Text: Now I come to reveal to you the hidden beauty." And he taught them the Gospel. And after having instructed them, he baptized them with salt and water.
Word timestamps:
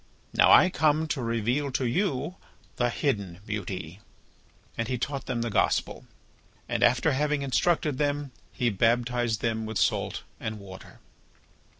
Now 0.33 0.51
I 0.51 0.71
come 0.71 1.07
to 1.09 1.21
reveal 1.21 1.71
to 1.73 1.85
you 1.85 2.37
the 2.77 2.89
hidden 2.89 3.39
beauty." 3.45 3.99
And 4.75 4.87
he 4.87 4.97
taught 4.97 5.27
them 5.27 5.43
the 5.43 5.51
Gospel. 5.51 6.07
And 6.67 6.81
after 6.81 7.11
having 7.11 7.43
instructed 7.43 7.99
them, 7.99 8.31
he 8.51 8.71
baptized 8.71 9.41
them 9.41 9.67
with 9.67 9.77
salt 9.77 10.23
and 10.39 10.57
water. 10.57 11.01